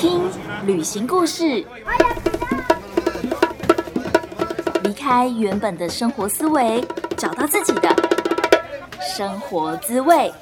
[0.00, 0.18] 听
[0.64, 1.62] 旅行故事，
[4.82, 6.82] 离开原本的生活思维，
[7.18, 7.94] 找到自己的
[8.98, 10.32] 生活滋味。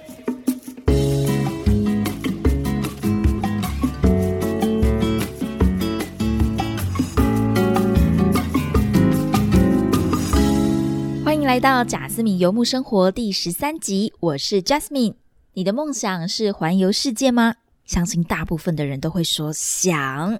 [11.25, 15.15] 欢迎来到贾斯敏游牧生活第十三集，我是 Jasmine。
[15.55, 17.57] 你的梦想是环游世界吗？
[17.89, 20.39] 相信大部分的人都会说想，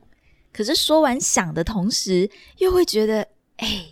[0.53, 3.87] 可是说完想的同时，又会觉得，哎，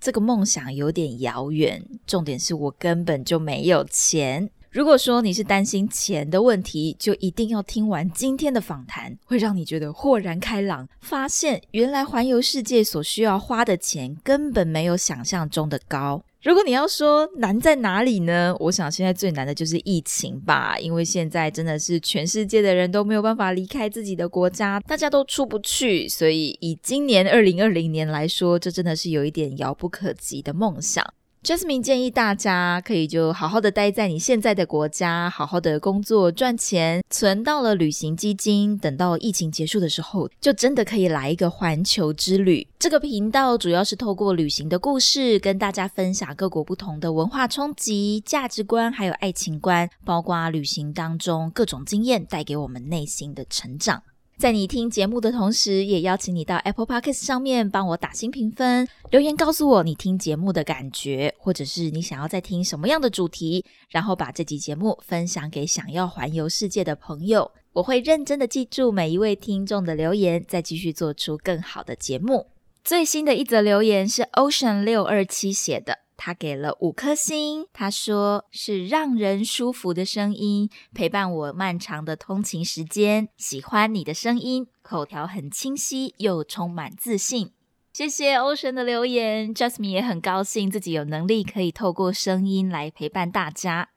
[0.00, 1.84] 这个梦想有点遥远。
[2.06, 4.50] 重点是我根本就没有钱。
[4.70, 16.24] 如果说你是担心钱的问题，就一定要听完今天的访谈，会让你觉得豁然开朗，发现原来环游世界所需要花的钱根本没有想象中的高。
[16.42, 18.52] 如果你要说难在哪里呢？
[18.58, 31.14] 我想现在最难的就是疫情吧，因为现在真的是全世界的人都没有办法离开自己的国家，大家都出不去，所以以今年二零二零年来说，这真的是有一点遥不可及的梦想。
[31.44, 42.64] Jasmine 建议大家可以就好好的待在你现在的国家，好好的工作赚钱，存到了旅行基金，等到疫情结束的时候，就真的可以来一个环球之旅。
[42.78, 54.04] 这个频道主要是透过旅行的故事，跟大家分享各国不同的文化冲击、价值观，还有爱情观，包括旅行当中各种经验带给我们内心的成长。
[54.38, 67.52] 在你听节目的同时，也邀请你到 Apple Podcast 上面帮我打新评分，留言告诉我你听节目的感觉，或者是你想要再听什么样的主题，然后把这集节目分享给想要环游世界的朋友。
[67.74, 72.48] 我会认真的记住每一位听众的留言，再继续做出更好的节目。
[72.82, 76.00] 最新的一则留言是 Ocean 六二七写的。
[76.24, 83.28] 他给了五颗星，他说是让人舒服的声音，陪伴我漫长的通勤时间。
[83.36, 87.50] 喜欢你的声音，口条很清晰又充满自信。
[87.92, 93.88] 谢谢欧神的留言，Jasmine 也很高兴自己有能力可以透过声音来陪伴大家。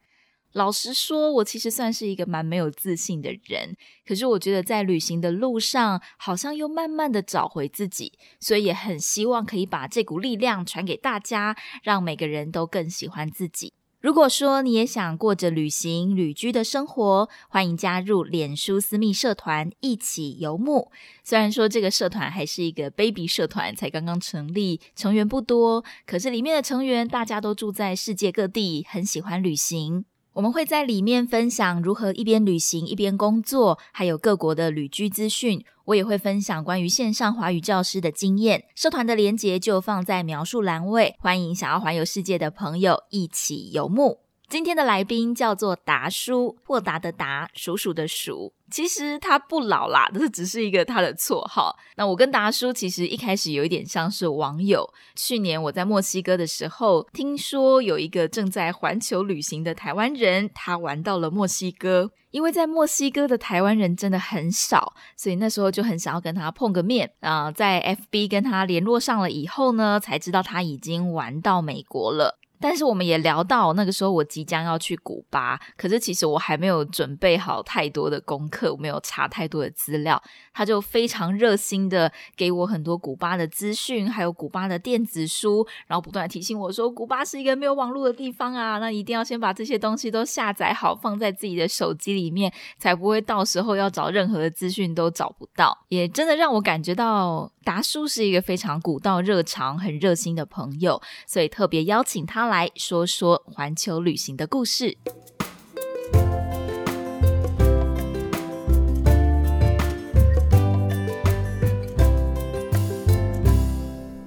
[0.56, 3.76] 老实说，我其实算是一个蛮没有自信的人。
[4.06, 13.74] 可是我觉得在旅行的路上，好像又慢慢的找回自己，所以也很希望可以把这股力量传给大家，让每个人都更喜欢自己。
[14.00, 20.90] 如果说你也想过着旅行旅居的生活，欢迎加入脸书私密社团一起游牧。
[21.22, 30.06] 虽然说这个社团还是一个 baby 社团，才刚刚成立，成员不多，可是里面的成员大家都住在世界各地，很喜欢旅行。
[30.36, 35.64] 我们会在里面分享如何一边旅行一边工作，还有各国的旅居资讯。
[35.86, 38.64] 我也会分享关于线上华语教师的经验。
[38.74, 44.25] 社团的连结就放在描述栏位，欢迎想要环游世界的朋友一起游牧。
[44.48, 48.52] 今天的来宾叫做达叔，豁达的达，鼠鼠的鼠。
[48.70, 51.76] 其实他不老啦，这只是一个他的绰号。
[51.96, 54.88] 那我跟达叔其实一开始有一点像是网友。
[55.16, 62.12] 去年我在墨西哥的时候，听说有一个正在环球旅行的台湾人，他玩到了墨西哥。
[62.30, 67.50] 因为在墨西哥的台湾人真的很少，所以那时候就很想要跟他碰个面啊。
[67.50, 72.38] 在 FB 跟他联络上了以后呢，才知道他已经玩到美国了。
[72.60, 80.22] 但是我们也聊到那个时候，我即将要去古巴，可是其实我还没有准备好太多的功课，我没有查太多的资料。
[80.52, 95.76] 他就非常热心的给我很多古巴的资讯，还有古巴的电子书，然后不断提醒我说，古巴是一个没有网络的地方啊，那一定要先把这些东西都下载好，放在自己的手机里面，才不会到时候要找任何的资讯都找不到。
[95.88, 104.96] 也真的让我感觉到达叔是一个非常古道热肠、很热心的朋友，所以特别邀请他来说说环球旅行的故事。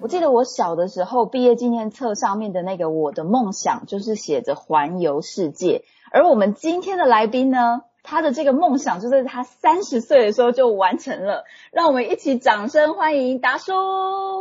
[0.01, 7.83] 我记得我小的时候，毕业纪念册上面的那个我的梦想就是写着环游世界，而我们今天的来宾呢？
[8.09, 13.71] 他的这个梦想就在他三十岁的时候就完成了，让我们一起掌声欢迎达叔。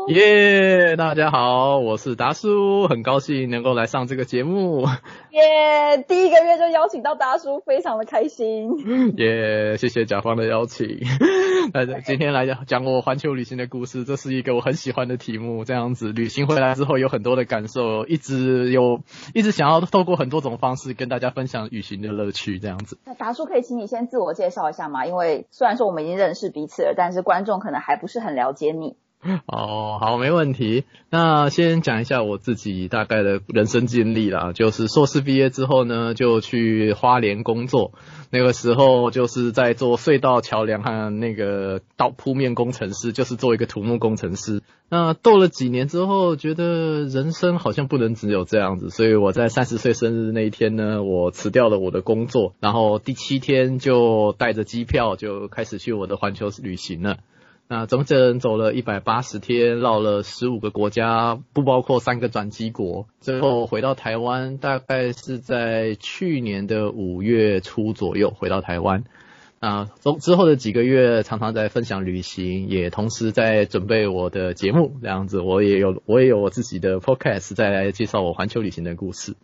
[0.08, 4.87] 耶，大家好，我是达叔，很高兴能够来上这个节目。
[5.32, 8.70] 耶，第一个月就邀请到达叔，非常的开心。
[9.19, 11.00] 耶，谢谢甲方的邀请。
[11.75, 15.66] 来，今天来讲讲我环球旅行的故事，这是一个我很喜欢的题目。
[15.66, 19.00] 这样子旅行回来之后有很多的感受，一直有
[19.34, 22.58] 一直想要透过很多种方式跟大家分享旅行的乐趣。
[22.58, 23.44] 这样子，那达叔。
[23.48, 25.06] 可以请你先自我介绍一下嘛？
[25.06, 28.96] 因为虽然说我们已经认识彼此了，但是观众可能还不是很了解你。
[29.47, 30.85] 哦，好，没问题。
[31.11, 37.93] 那先讲一下我自己大概的人生经历啦，就是硕士毕业之后呢，就去花莲工作。
[38.31, 44.62] 那个时候就是在做隧道、桥梁和那个道铺面工程师，就是做一个土木工程师。
[44.88, 57.19] 那斗了几年之后，觉得人生好像不能只有这样子，所以我在三十岁生日那一天呢，我辞掉了我的工作，然后第七天就带着机票就开始去我的环球旅行了。
[57.70, 63.06] 那整整走了一百八十天，绕了十五个国家，不包括三个转机国。
[63.20, 69.05] 最后回到台湾，大概是在去年的五月初左右回到台湾。
[69.61, 74.93] 啊，从之后的几个月，常常在分享旅行，也同时在准备我的节目。
[75.03, 79.35] 这样子，我也有我也有我自己的 podcast，再来介绍我环球旅行的故事。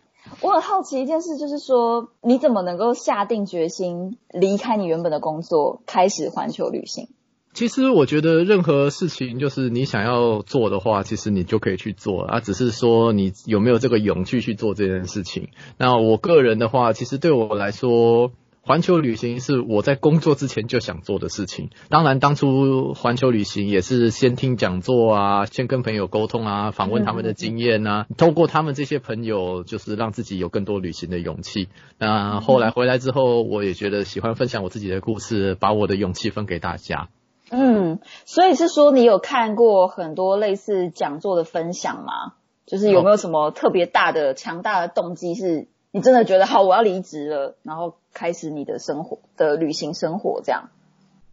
[0.41, 7.09] 我很好奇一件事，就是说你怎么能够下定决心离开你原本的工作，开始环球旅行？
[7.55, 15.47] 其实我觉得任何事情，就是你想要做的话，其实你就可以去做啊，只是说你有没有这个勇气去做这件事情。
[15.77, 21.69] 那我个人的话，其实对我来说，环球旅行是我在工作之前就想做的事情。
[21.87, 31.69] 当然，当初环球旅行也是先听讲座啊，先跟朋友沟通啊，访问他们的经验啊，透过他们这些朋友，就是让自己有更多旅行的勇气。
[31.97, 37.07] 那后来回来之后，我也觉得喜欢分享我自己的故事，把我的勇气分给大家。
[37.51, 42.33] 嗯，所以是说你有看过很多类似讲座的分享吗？
[42.65, 50.69] 就是有没有什么特别大的、强大的动机，是你真的觉得好，我要离职了，然后开始你的生活的旅行生活这样？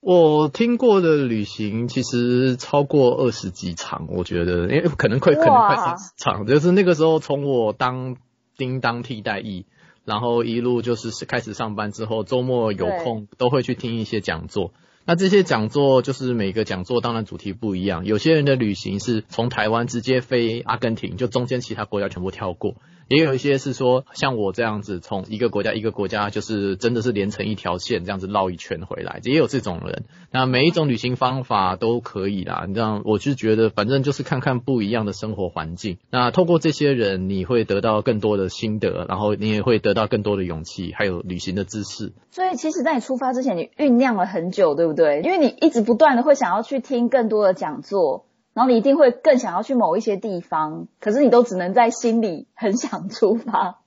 [0.01, 8.17] 我听过的旅行其实超过二十几场，我觉得，因为可能快可能快三十场，就是那个时候从我当
[8.59, 9.65] 叮当替代役，
[10.05, 14.73] 然后一路就是开始上班之后，周末有空都会去听一些讲座。
[15.05, 22.77] 那这些讲座就是每个讲座当然主题不一样，有些人的旅行是从台湾直接飞阿根廷，就中间其他国家全部跳过。
[23.13, 30.05] 也有一些是说，像我这样子，从一个国家一个国家，就是真的是连成一条线这样子绕一圈回来，也有这种人。
[30.31, 32.65] 那每一种旅行方法都可以啦。
[32.67, 35.99] 你这样，我就觉得反正就是看看不一样的生活环境。
[36.11, 42.13] 那透过这些人，你会得到更多的心得，然后你也会得到更多的勇气，还有旅行的知识。
[42.31, 45.21] 所以，其实在你出发之前，你酝酿了很久，对不对？
[45.23, 48.25] 因为你一直不断的会想要去听更多的讲座。
[48.55, 53.79] 然后你一定会更想要去某一些地方，可是你都只能在心里很想出发。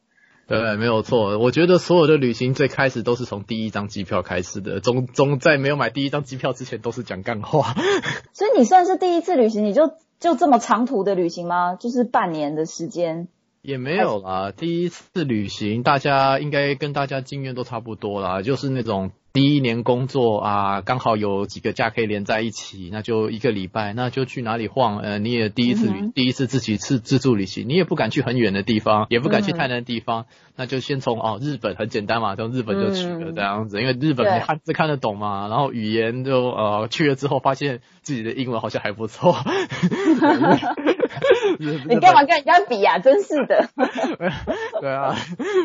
[0.48, 1.38] 对，没有错。
[1.40, 7.74] 我觉得所有的旅行最开始都是从第一张机票开始的，总总在没有买第一张机票之前都是讲干话。
[8.34, 11.76] 所以你算是第一次旅行，你就就这么长途的旅行吗？
[11.76, 13.28] 就是半年的时间？
[13.62, 19.12] 也没有啦，第一次旅行大家应该跟大家经验都差不多啦，就是那种。
[19.36, 25.00] 第一年工作啊，刚好有几个假可以连在一起，那就一个礼拜，那就去哪里晃？
[25.00, 39.36] 呃，你也第一次旅，第一次自己自自助旅行，你也不敢去很远的地方，也不敢去太难的地方，那就先从哦日本很简单嘛，从日本就去了这样子，因为日本汉字看得懂嘛，然后语言就呃去了之后发现自己的英文好像还不错。
[41.60, 43.00] 你干嘛跟人家比呀？
[43.00, 43.70] 真是的。
[44.82, 45.16] 对啊，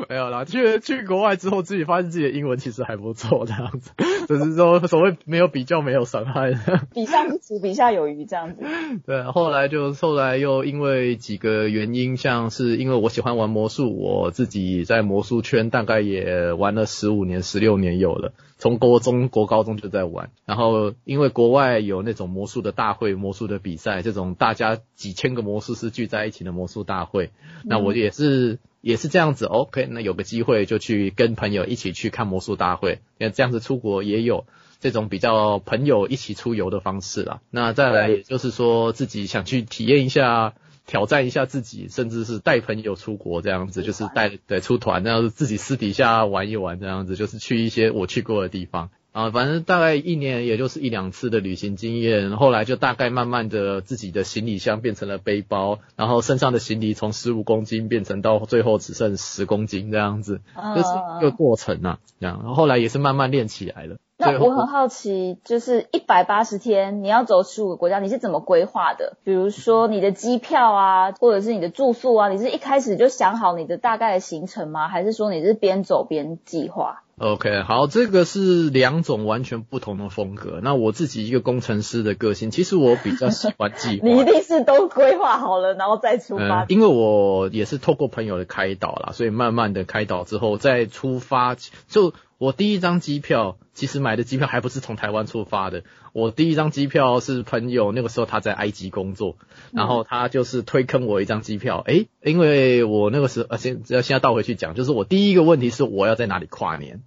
[0.08, 0.44] 没有啦。
[0.44, 3.93] 去去国外之后，自己发现自己的英文其实还不错，这样子。
[4.29, 6.53] 只是说所谓没有比较，没有伤害。
[6.95, 8.62] 比上不足，比下有余，这样子。
[9.07, 18.33] 对，后来就后来又因为几个原因，像是因为我喜欢玩魔术，我自己在魔术圈大概也玩了十五年、十六年有了。
[18.59, 27.31] 从国中、国高中就在玩，然后因为国外有那种魔术的大会、魔术的比赛，这种大家几千个魔术师聚在一起的魔术大会，
[27.65, 29.46] 那我也是也是这样子。
[29.46, 34.46] OK，那有个机会就去跟朋友一起去看魔术大会，那这样子出国也有
[34.81, 37.41] 这种比较朋友一起出游的方式啦。
[37.51, 40.55] 那再来也就是说自己想去体验一下。
[40.87, 49.31] 挑战一下自己，甚至是带朋友出国这样子，就是带对出团，然后自己私底下玩一玩这样子，就是去一些我去过的地方啊。
[49.31, 60.40] 反正大概一年也就是一两次的旅行经验，后来就大概慢慢的自己的行李箱变成了背包，然后身上的行李从十五公斤变成到最后只剩十公斤这样子，
[60.74, 60.88] 这是
[61.19, 61.98] 一个过程啊。
[62.20, 63.96] 这样，后来也是慢慢练起来了。
[64.22, 69.17] 那我很好奇，就是一百八十天，你要走十五个国家，你是怎么规划的？
[69.24, 74.88] 比如说你的机票啊，或者是你的住宿啊，你是一开始就想好你的大概的行程吗？
[74.88, 80.60] 还是说你是边走边计划？OK，好，这个是两种完全不同的风格。
[80.62, 84.08] 那我自己一个工程师的个性，其实我比较喜欢计划。
[84.08, 86.65] 你一定是都规划好了，然后再出发。
[86.69, 92.15] 因为我也是透过朋友的开导啦，所以慢慢的开导之后再出发就。
[92.41, 95.82] 我第一张机票其实买的机票还不是从台湾出发的，
[96.15, 99.36] 我第一张机票是朋友那个时候他在埃及工作，
[99.72, 107.03] 然后他就是推坑我一张机票，诶，因为我那个时候，呃，现要现在倒回去讲，就是我第一个问题是我要在哪里跨年。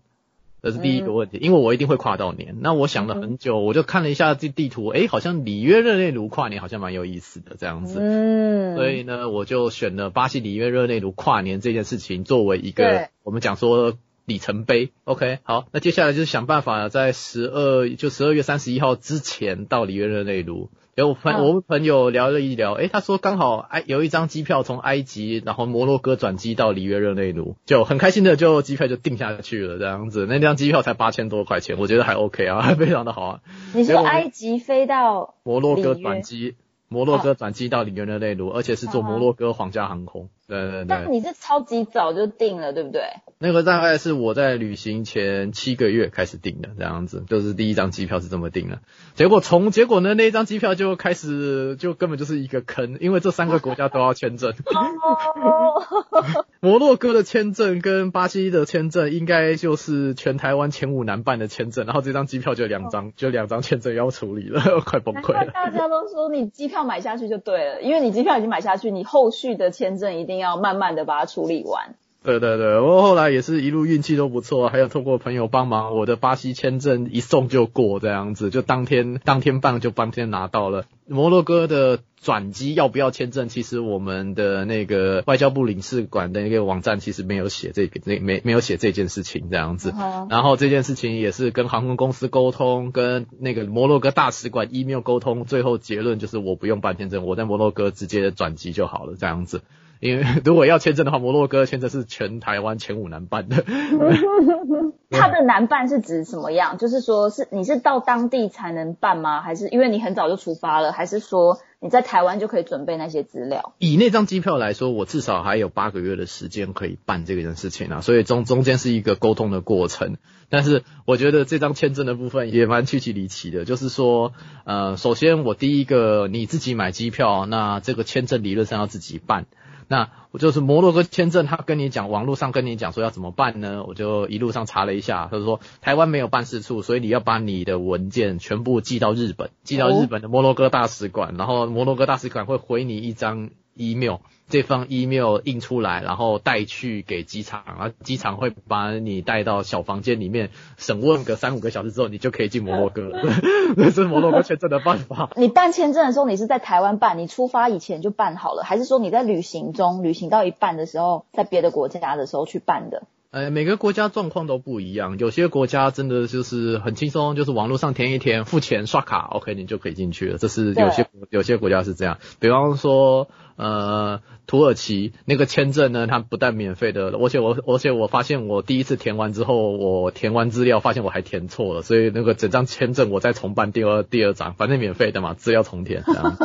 [0.64, 2.56] 这是第一个问题，因为我一定会跨到年。
[2.62, 8.00] 那我想了很久，我就看了一下这地图，诶，好像里约热内卢跨年好像蛮有意思的这样子。
[8.00, 14.94] 嗯，所以呢，我就选了巴西里约热内卢跨年这件事情作为一个我们讲说里程碑。
[15.04, 20.70] OK，好，那接下来就是想办法在十二就十二月三十一号之前到里约热内卢。
[20.96, 30.28] 有我朋我们朋友聊了一聊，诶，他说刚好埃有一张机票从埃及，然后摩洛哥转机到里约热内卢，就很开心的就机票就定下去了这样子。
[30.30, 33.40] 那张机票才八千多块钱，我觉得还 OK 啊，还 非常的好啊。
[33.74, 36.58] 你是埃及飞到摩洛哥转机？
[36.90, 40.30] 摩洛哥转机到里约热内卢，而且是坐摩洛哥皇家航空。
[40.62, 40.86] 对对对。
[40.88, 43.02] 但你是超级早就定了，对不对？
[43.40, 48.80] 那个大概是我在旅行前七个月开始订的，这样子，就是第一张机票是这么订的。
[49.16, 54.54] 结果从结果呢，那一张机票就开始就根本就是一个坑，因为这三个国家都要签证。
[56.62, 65.52] 摩洛哥的签证跟巴西的签证应该就是全台湾前五难办的签证，然后这张机票就两张，就两张签证要处理了， 快崩溃了。
[65.54, 71.96] 大家都说你机票买下去就对了，因为你机票已经买下去，你后续的签证一定要慢慢的把它处理完。
[72.24, 80.86] 对对对，我后来也是一路运气都不错，还有通过朋友帮忙，我的巴西签证一送就过，这样子就当天当天办就当天拿到了。
[81.06, 83.50] 摩洛哥的转机要不要签证？
[83.50, 89.94] 其实我们的那个外交部领事馆的那个网站其实没有写这个，那没没有写这件事情这样子。
[90.30, 99.62] 然后这件事情也是跟航空公司沟通，跟那个摩洛哥大使馆 email 沟通，最后结论就是我不用办签证，我在摩洛哥直接转机就好了，这样子。
[100.04, 103.64] 因为 如果要签证的话，摩洛哥签证是全台湾前五难办的。
[105.10, 106.78] 它的难办是指什么样？
[106.78, 109.42] 就是说，是你是到当地才能办吗？
[109.42, 110.92] 还是因为你很早就出发了？
[110.92, 113.74] 还是说你在台湾就可以准备那些资料？
[113.78, 120.18] 以那张机票来说，我至少还有八个月的时间可以办这件事情啊，所以中中间是一个沟通的过程。
[120.50, 124.34] 但是我觉得这张签证的部分也蛮曲奇离奇的，就是说，
[124.66, 129.46] 呃，首先我第一个你自己买机票，那这个签证理论上要自己办。
[129.94, 133.84] 那我就是摩洛哥签证，他跟你讲，网络上跟你讲说要怎么办呢？
[133.88, 143.52] 我就一路上查了一下，他说台湾没有办事处，所以你要把你的文件全部寄到日本，寄到日本的摩洛哥大使馆，然后摩洛哥大使馆会回你一张。
[143.76, 144.18] Email
[144.50, 153.22] 这封 email 印出来，然后带去给机场，然后机场会把你带到小房间里面审问个三五个小时之后，你就可以进摩洛哥了。
[153.76, 155.32] 这是摩洛哥签证的办法。
[155.38, 163.04] 你办签证的时候，你是在台湾办，你出发以前就办好了，还是说你在旅行中旅行到一半的时候，在别的国家的时候去办的？
[163.32, 170.38] 呃，每个国家状况都不一样，有些国家真的就是很轻松，就是网络上填一填，付钱刷卡，OK，你就可以进去了。
[170.38, 173.30] 这是有些有些国家是这样，比方说。
[173.56, 186.38] 呃，土耳其那个签证呢，它不但免费的，而且我而且我发现我第一次填完之后，我填完资料发现我还填错了，所以那个整张签证我再重办第二第二张，反正免费的嘛，资料重填这样。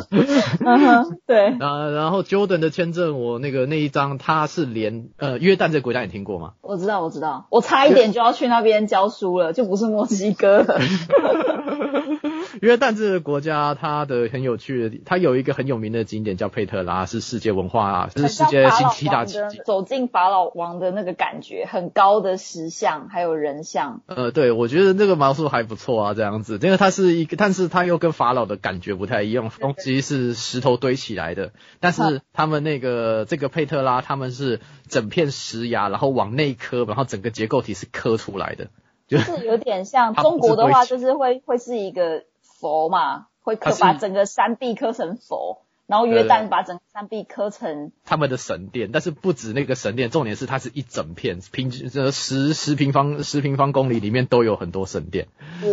[1.27, 1.47] 对。
[1.59, 6.53] 啊，然后 Jordan 的签证，我那个那一张它是连呃约旦这个国家你听过吗？
[6.61, 10.67] 我知道，我知道，我差一点就要去那边教书了，就不是墨西哥。
[12.61, 19.61] 约旦这个国家，它的很有趣的，它有一个很有名的景点叫佩特拉，是世界文化啊，是世界新七大奇迹。
[19.65, 24.03] 走进法老王的那个感觉，很高的石像，还有人像。
[24.07, 38.69] 呃，对，我觉得这个描述还不错啊，这样子，因为它是一个，但是它又跟法老的感觉不太一样，东西是石头堆起来的，但是他们那个这个佩特拉，他们是整片石崖，然后往内刻，然后整个结构体是刻出来的，
[39.07, 42.25] 就是有点像 中国的话，就是会会是一个。
[42.61, 55.29] 佛嘛，会刻把整个山壁刻成佛，然后约旦把整个山壁刻成他们的神殿，但是不止那个神殿，重点是它是一整片平均呃十十平方十平方公里里面都有很多神殿。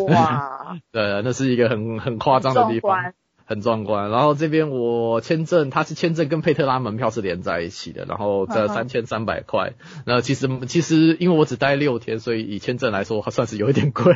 [0.07, 3.13] 哇， 对，那是一个很很夸张的地方，
[3.45, 4.09] 很壮观。
[4.09, 9.73] 然后这边我签证，它是签证跟佩特拉门票是连在一起的，然后这三千三百块。
[10.05, 14.15] 那其实其实因为我只待六天，所以以签证来说，还算是有一点贵。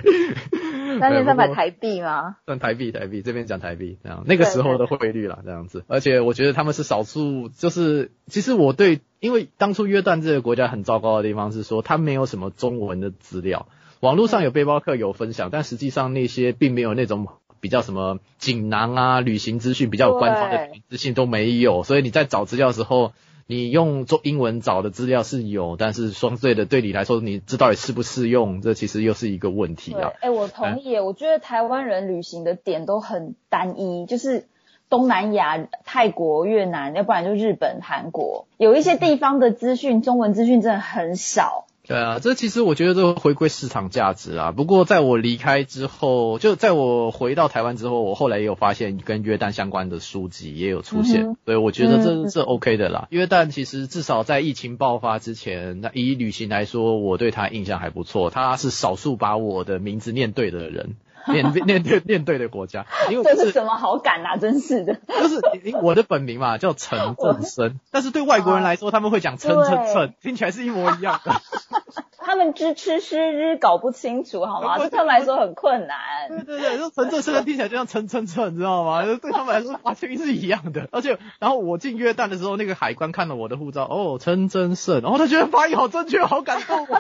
[1.00, 2.38] 三千三百台币吗？
[2.46, 5.84] 算台币，台币这边讲台币，这样那个时候的汇率啦，这样子。
[5.88, 13.68] 而且我觉得他们是少数，就是其实我对，因为当初约旦这个国家很糟糕的地方是说，它没有什么中文的资料，
[14.00, 17.28] 网络上有背包客有分享，但实际上那些并没有那种
[17.60, 23.14] 比较什么锦囊啊、旅行资讯比较官方的资讯都没有，所以你在找资料的时候。
[23.52, 30.12] 你用中英文找的资料是有，但是双对的对你来说，你这到底适不适用，这其实又是一个问题啊。
[30.22, 34.46] 哎，我同意，我觉得台湾人旅行的点都很单一，就是
[34.88, 41.66] 东南亚、泰国、越南，要不然就日本、韩国，有一些地方的资讯，中文资讯真的很少。
[41.90, 44.52] 对啊，这其实我觉得这回归市场价值啊。
[44.52, 53.08] 不过在我离开之后，就在我回到台湾之后，我后来也有发现跟约旦相关的书籍也有出现，所以我觉得这是 OK 的啦。
[53.10, 58.30] 约旦其实至少在疫情爆发之前，那以旅行来说，我对他印象还不错。
[58.30, 60.96] 他是少数把我的名字念对的人。
[61.28, 64.38] 面 面对面对的国家，因为这是什么好感啊？
[64.38, 65.42] 真是的， 就是
[65.82, 71.32] 我的本名嘛，叫陈 振生，但是对外国人来说，他们会讲陈陈陈，听起来是一模一样的。
[72.22, 74.78] 他们知吃诗日搞不清楚，好吗？
[74.78, 75.98] 对他们来说很困难。
[76.30, 79.04] 对对对，就陈正生听起来就像陈陈陈，你知道吗？
[79.04, 80.88] 对他们来说发音是一样的。
[80.92, 87.00] 而且，然后我进约旦的时候，那个海关看了我的护照，哦，陈振胜，然后他觉得发音好正确，好感动哦。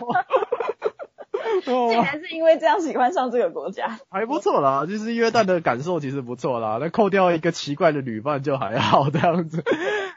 [1.65, 4.85] 竟然是因为这样喜欢上这个国家，还不错啦。
[4.85, 9.63] 就是约旦的感受其实不错啦，那扣掉一个奇怪的旅伴就还好这样子。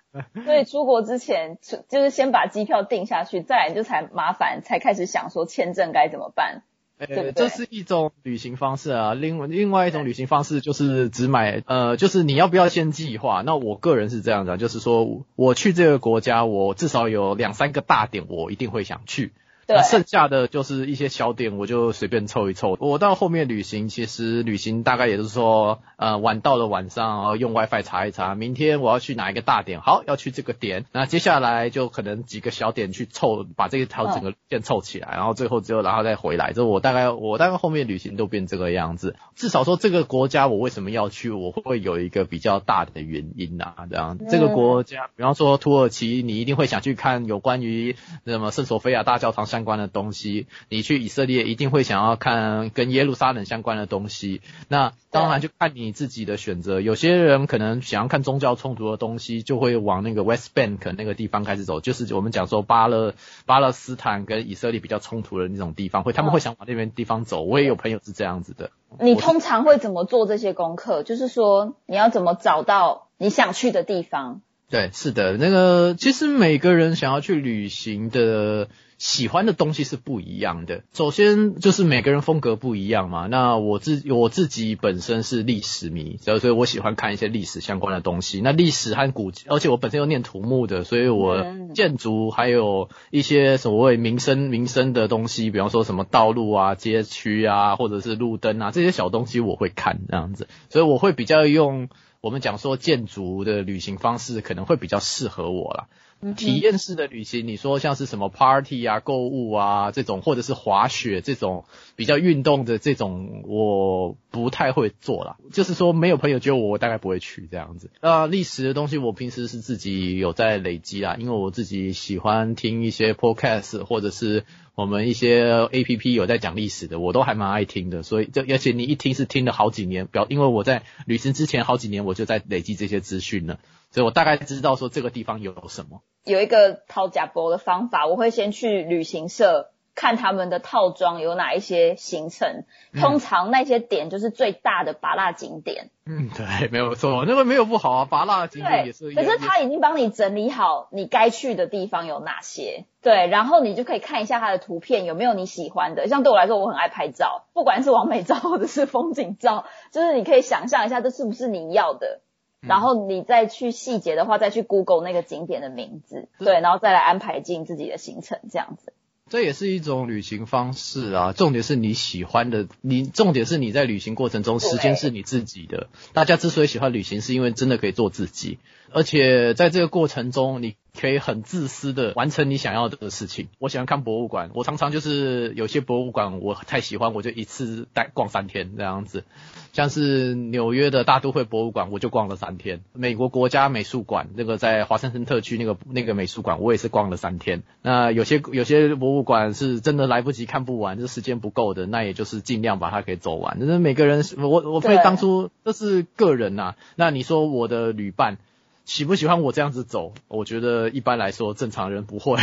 [0.45, 6.63] 所以出国之前，就是先把机票定下去，再来就才麻烦，才开始想说签证该怎么办。
[6.99, 9.15] 对，这是一种旅行方式啊。
[9.15, 13.43] 另外另外一种旅行方式就是只买，呃，就是你要不要先计划？
[13.45, 19.33] 那我个人是这样的，就是说我去这个国家，我至少有两三个大点，我一定会想去。
[19.75, 22.77] 那剩下的就是一些小点，我就随便凑一凑。
[22.81, 30.85] 我到后面旅行，其实旅行大概也是说，呃，晚到了晚上，然后用 WiFi 查一查，明天我要去哪一个大点，好，要去这个点。
[30.93, 36.53] 那接下来就可能几个小点去凑，把这一条整个线凑起来，然后最后之后然后再回来。
[36.53, 39.17] 就我大概我大概后面旅行都变这个样子。
[39.37, 43.75] 至少说这个国家我为什么要去，我会有一个比较大的原因啊。
[43.89, 49.62] 这样，这个国家，比方说土耳其，你一定会想去看有关于什么圣索菲亚大教堂相。
[49.65, 54.41] 关的东西，你去以色列一定会想要看跟耶路撒冷相关的东西。
[54.69, 56.81] 那当然就看你自己的选择。
[56.81, 63.15] 有些人可能想要看宗教冲突的东西，就会往那个 West Bank 那个地方开始走，就是我们讲说巴勒
[63.45, 67.43] 巴勒斯坦跟以色列比较冲突的那种地方，会他们会想往那边地方走。
[67.43, 68.71] 我也有朋友是这样子的。
[69.01, 71.03] 你通常会怎么做这些功课？
[71.03, 74.41] 就是说你要怎么找到你想去的地方？
[74.71, 78.69] 对，是的，那个其实每个人想要去旅行的。
[79.03, 80.85] 喜欢的东西是不一样的。
[80.93, 83.27] 首先就是每个人风格不一样嘛。
[83.27, 88.41] 那我自我自己本身是历史迷，所以所以我喜欢看一些历史相关的东西。
[88.41, 100.47] 那历史和古，而且我本身又念土木的，所以我建筑还有一些所谓民生民生的东西，比方说什么道路啊、街区啊，或者是路灯啊这些小东西我会看这样子。
[100.71, 101.89] 所以我会比较用
[102.23, 105.89] 我们讲说建筑的旅行方式，可能会比较适合我啦。
[106.37, 111.65] 体验式的旅行，你说像是什么 party 啊、购物啊这种，或者是滑雪这种
[111.97, 115.37] 比较运动的这种，我不太会做啦。
[115.51, 117.91] 就是说没有朋友揪我，我大概不会去这样子。
[118.01, 128.03] 那历史的东西，我平时是自己有在累积啦，因为我自己喜欢听一些 podcast，或者是我们一些 A P P 有在讲历史的，我都还蛮爱听的。
[128.03, 133.59] 所以这而且你一听是听了好几年，表因为我在旅行之前好几年我就在累积这些资讯了。
[133.91, 142.65] 所以我大概知道说这个地方有什么，有一个掏假包的方法，我会先去旅行社看他们的套装有哪一些行程，
[143.01, 145.91] 通常那些点就是最大的拔蜡景点。
[146.05, 149.13] 嗯，对，没有错，那个没有不好啊，拔蜡景点也是。
[149.13, 156.09] 可是他已经帮你整理好你该去的地方有哪些，对，然后你就可以看一下他的图片有没有你喜欢的。
[156.09, 162.21] 像对我来说，我很爱拍照，不管是完美照或者是风景照， 就是你可以想象一下这是不是你要的。
[162.61, 168.93] 然后你再去细节的话，再去 Google 那个景点的名字，对，然后再来安排进自己的行程，这样子。
[169.33, 175.89] 这也是一种旅行方式啊，重点是你喜欢的，你重点是你在旅行过程中时间是你自己的。
[176.13, 178.59] 大家之所以喜欢旅行，是因为真的可以做自己，
[178.91, 180.75] 而且在这个过程中你。
[180.99, 183.49] 可以很自私的完成你想要的事情。
[183.59, 189.25] 我喜欢看博物馆，我常常就是有些博物馆我太喜欢，我就一次待逛三天这样子。
[189.73, 192.83] 像是纽约的大都会博物馆，我就逛了三天。
[192.93, 197.63] 美国国家美术馆那个在华盛顿特区那个那个美术馆，我也是逛了三天。
[197.81, 203.59] 那有些有些博物馆是真的来不及看不完，就时间不够的，那也就是尽量把它给走完。
[203.59, 206.75] 就是每个人，我我会当初这是个人呐。
[206.97, 208.37] 那你说我的旅伴。
[208.85, 210.13] 喜不喜欢我这样子走？
[210.29, 212.37] 我觉得一般来说正常人不会。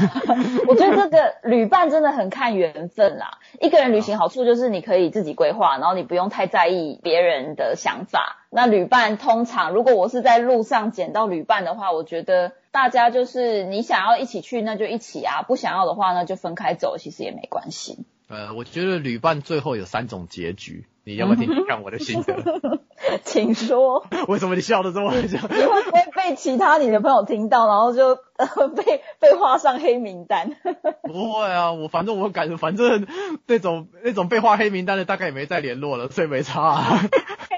[0.68, 3.38] 我觉得这个旅伴真的很看缘分啦。
[3.60, 8.44] 一个人旅行好处就是你可以自己规划，然后你不用太在意别人的想法。
[8.50, 12.52] 那旅伴通常如果我是在路上捡到旅伴的话，我觉得。
[12.76, 18.04] 大家就是你想要一起去，那就一起啊；不想要的话那，就分开走，其实也没关系。
[18.28, 22.34] 呃，我觉得旅伴最后有三种结局，你要不要听听看我的心得？
[23.22, 24.04] 请说。
[24.26, 30.56] 为什么你笑得这么你会不会被其他你的朋友听到，然后就呃 被被画上黑名单？
[31.04, 33.06] 不会啊，我反正我感觉，反正
[33.46, 37.00] 那种那种被画黑名单的，大概也没再联络了，所以没差、啊。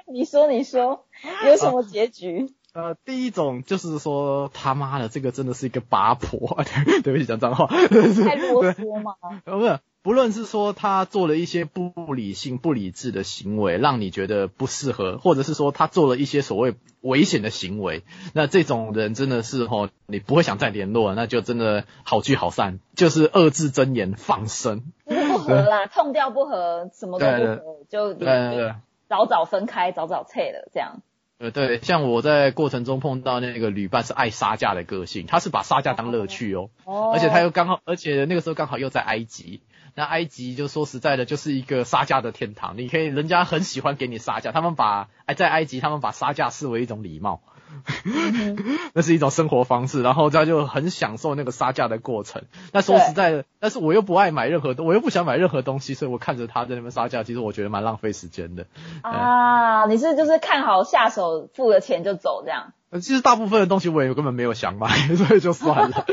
[0.07, 1.07] 你说，你说，
[1.47, 2.53] 有什么结局？
[2.75, 6.63] 呃，第一种就是说他妈的，这个真的是一个八婆，
[7.03, 9.15] 对不起讲脏话，太啰嗦吗？
[9.47, 9.79] 呃，不是，
[10.09, 28.75] 不论是说他做了一些不理性、不理智的行为，让你觉得不适合，或者是说他做了一些所谓危险的行为，那这种人真的是吼，你不会想再联络，那就真的好聚好散，就是二字真言放生，不合啦，痛掉不合，什么都不合，就对对，
[29.11, 31.03] 早早分开，早早退了这样。
[31.39, 39.61] 呃，对，像我在过程中碰到那个旅伴是爱杀价的个性，他是把杀价当乐趣哦，哦，而且他又刚好，而且那个时候刚好又在埃及，
[39.95, 47.41] 那埃及就说实在的，就是一个杀价的天堂，你可以，人家很喜欢给你杀价，他们把哎在埃及他们把杀价视为一种礼貌。
[48.95, 52.45] 那是一种生活方式，然后他就很享受那个杀价的过程。
[52.73, 58.67] 那说实在的，但是我又不爱买任何东，我又不想买任何东西，所以我看着他在那边杀价，其实我觉得蛮浪费时间的。
[59.03, 62.73] 啊，你是就是看好下手，付了钱就走这样？
[62.93, 66.07] 其实大部分的东西我也根本没有想买， 所以就算了。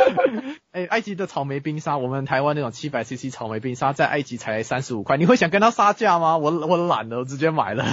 [0.71, 6.37] 哎，埃及的草莓冰沙，我们台湾那种七百 CC 草莓冰沙在埃及才三十五块，你会想跟他杀价吗？
[6.37, 7.85] 我我懒了，我直接买了。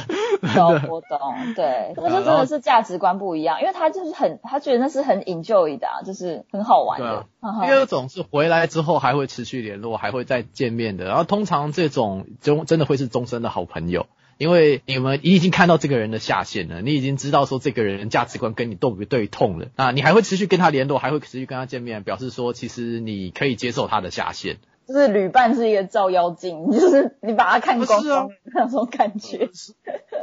[0.53, 7.27] 懂，我懂，对，这就真的是价值观不一样，因为他就是很，他觉得那是很 enjoy 的，啊，就是很好玩的。
[7.41, 14.07] 第二种是回来之后还会持续联络，还会再见面的，然后通常这种就真的会是终身的好朋友。
[14.43, 24.57] 因为你们你已经看到这个人的下限了，你已经知道说这个人价值观跟你对不对痛了，那你还会持续跟他联络，还会持续跟他见面，表示说其实你可以接受他的下限。
[24.89, 29.49] 就是旅伴是一个照妖镜， 就是你把他看光光那种感觉。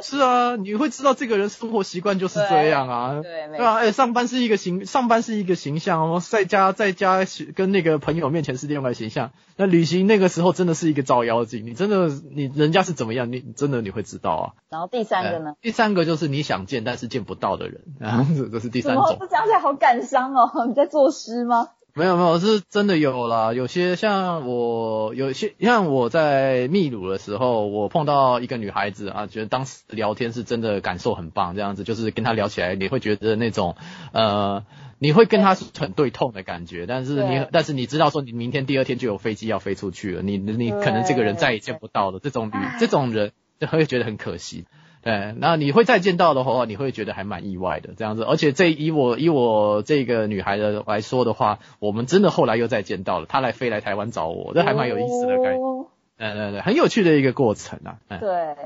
[0.01, 3.19] 是是啊，你会知道这个人生活习惯就是这样啊。
[3.21, 9.31] 对，对啊，哎，上班是一个形，上班是一个形象哦，在家在家跟那个朋友面前是另外形象。
[9.57, 14.45] 那旅行那个时候真的是一个照妖镜，你真的你人家是怎么样，你真的你会知道啊。
[14.69, 15.55] 然后第三个呢？
[15.61, 19.17] 第三个就是你想见但是见不到的人，然后，这是第三种。
[19.19, 21.69] 这讲起来好感伤哦，你在作诗吗？
[21.93, 23.53] 没有没有，是真的有啦。
[23.53, 33.75] 有些像我，有些像我在秘鲁的时候，我碰到一个女孩子啊，觉得当时聊天是真的感受很棒，这样子就是跟她聊起来，你会觉得那种
[34.13, 34.63] 呃，
[34.97, 36.85] 你会跟她很对痛的感觉。
[36.85, 42.19] 但是你，但是你知道说你明天第二天就有飞机要飞出去了，你你可能这个人再也见不到了。
[42.19, 44.65] 这种旅这种人就会觉得很可惜。
[45.09, 48.23] 对，那你会再见到的话，你会觉得还蛮意外的这样子。
[48.23, 55.85] 而且这以我以我这个女孩的来说的话，我们真的后来又再见到了，她来飞来台湾找我，这还蛮有意思的感觉。
[56.19, 57.97] 对对对，很有趣的一个过程啊。
[58.19, 58.19] 对。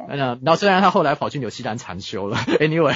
[0.09, 2.95] 那然后虽然她后来跑去纽西兰禅修了， anyway。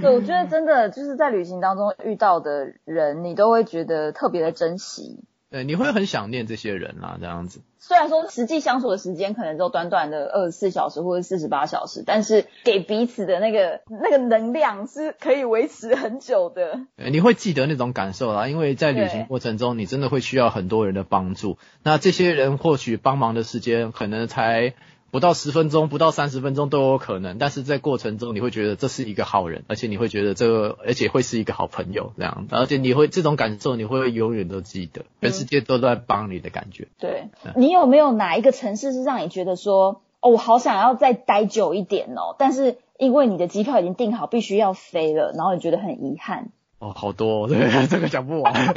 [0.00, 5.24] 对，我觉得真的就是在旅行当中遇到的人，你都会觉得特别的珍惜。
[5.52, 7.60] 对，你会很想念这些人啦，这样子。
[7.78, 16.80] 虽然说实际相处的时间可能就短短的二十四小时或者四十八小时，但是给彼此的那个那个能量是可以维持很久的。
[16.96, 21.58] 你会记得那种感受啦，因为在旅行过程中，你真的会需要很多人的帮助。
[21.82, 24.74] 那这些人或许帮忙的时间可能才。
[25.12, 36.88] 不到十分钟，不到三十分钟都有可能，但是在过程中你会觉得这是一个好人，而且你会觉得这个，而且会是一个好朋友这样，而且你会这种感受，你会永远都记得，全世界都在帮你的感觉。
[36.98, 46.48] 对，你有没有哪一个城市是让你觉得说，哦，我好想要再待久一点哦，但是因为你的机票已经订好，必须要飞了，然后你觉得很遗憾？
[46.78, 48.74] 哦，好多，对， 这个讲不完。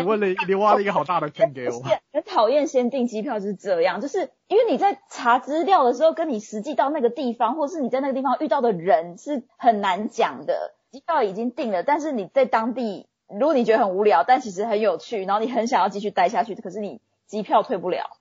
[0.00, 1.82] 你问了，你挖了一个好大的坑给我。
[2.12, 10.74] 很讨厌先订机票就是这样，就是因为你在查资料的时候，跟你实际到那个地方，或是你在那个地方遇到的人是很难讲的。
[10.90, 18.16] 机票已经订了，但是你在当地，如果你觉得很无聊，但其实很有趣，然后你很想要继续待下去，可是你机票退不了。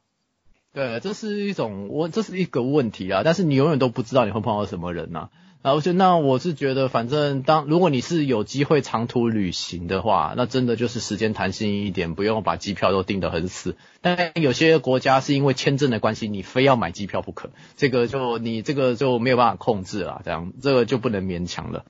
[0.74, 3.22] 对，这是一种问，这是一个问题啊。
[3.24, 5.30] 但是你永远都不知道你会碰到什么人呐。
[5.30, 5.30] 然
[5.73, 13.75] 后就那我是觉得，反正当如果你是有机会长途旅行的话，那真的就是时间弹性一点，不用把机票都订得很死。
[14.01, 21.86] 但有些国家是因为签证的关系，你非要买机票不可，这个就你这个就没有办法控制了，这样这个就不能勉强了。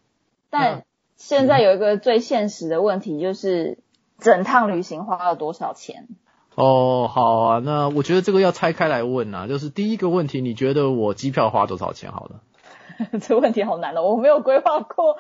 [0.50, 0.86] 但
[1.18, 3.80] 现在有一个最现实的问题，就是
[4.20, 6.08] 整趟旅行花了多少钱？
[6.56, 12.14] 哦，好啊，那我觉得这个要拆开来问啊，就是第一个问题，你觉得我机票花多少钱？
[12.14, 12.42] 好了。
[13.22, 15.18] 这问题好难哦，我没有规划过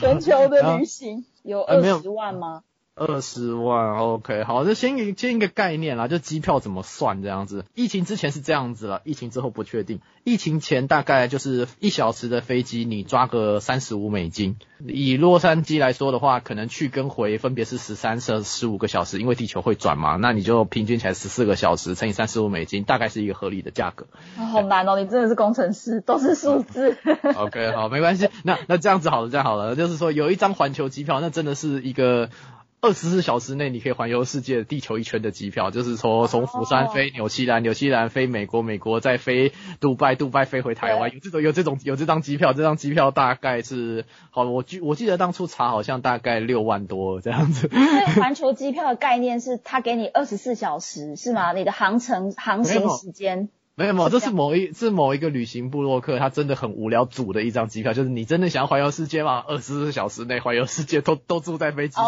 [0.00, 2.62] 全球的旅行， 有二十万吗？
[2.98, 7.64] 二十万，OK，好，就先一先一个概念啦，就机票怎么算这样子。
[7.74, 10.00] 疫情之前是这样子了，疫情之后不确定。
[10.24, 14.56] 疫情前大概就是一小时的飞机，你抓个三十五美金。
[14.86, 24.06] 以洛杉矶来说的话，可能去跟回分别是十三、十十五个小时，因为地球会转嘛，那你就平均起来十四个小时乘以三十五美金，大概是一个合理的价格。
[24.36, 26.96] 啊好难哦，你真的是工程师，都是数字。
[27.36, 28.28] OK，好，没关系。
[28.44, 32.28] 那那这样子好了，这样好了，就是说有一张环球机票，那真的是一个
[32.80, 47.68] 二十四小时内你可以环游世界、地球一圈的机票，就是说从釜山飞纽西兰，纽西兰飞美国，美国再飞杜拜，杜拜飞回台湾，有这种有这种有这张机票，这张机票大概是好，我记我记得当初查好像大概六万多这样子。
[47.68, 51.52] 所以环球机票的概念是，它给你二十四小时是吗？
[51.52, 59.44] 你的航程航行时间没有没有，是这是某一是某一个旅行部落客，他真的很无聊组的一张机票，就是你真的想要环游世界吗？
[59.46, 62.04] 二十四小时内环游世界都都住在飞机上，